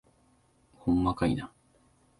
[0.73, 1.53] ほんまかいな